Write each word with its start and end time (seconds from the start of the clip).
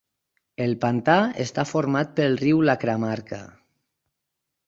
El 0.63 0.71
pantà 0.85 1.17
està 1.43 1.65
format 1.73 2.15
pel 2.21 2.39
riu 2.41 2.63
Lacramarca. 2.69 3.43